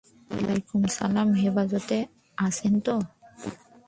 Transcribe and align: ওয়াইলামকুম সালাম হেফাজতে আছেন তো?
ওয়াইলামকুম 0.29 0.81
সালাম 0.97 1.29
হেফাজতে 1.41 1.97
আছেন 2.37 2.73
তো? 2.85 2.95